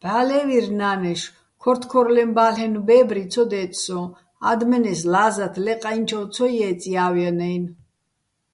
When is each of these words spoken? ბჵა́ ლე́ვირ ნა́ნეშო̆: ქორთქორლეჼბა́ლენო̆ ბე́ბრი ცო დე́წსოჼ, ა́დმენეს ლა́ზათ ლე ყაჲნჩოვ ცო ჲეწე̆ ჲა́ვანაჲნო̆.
ბჵა́ 0.00 0.22
ლე́ვირ 0.28 0.66
ნა́ნეშო̆: 0.78 1.32
ქორთქორლეჼბა́ლენო̆ 1.62 2.84
ბე́ბრი 2.86 3.24
ცო 3.32 3.42
დე́წსოჼ, 3.50 4.00
ა́დმენეს 4.50 5.00
ლა́ზათ 5.12 5.54
ლე 5.64 5.74
ყაჲნჩოვ 5.82 6.24
ცო 6.34 6.46
ჲეწე̆ 6.56 6.90
ჲა́ვანაჲნო̆. 6.94 7.72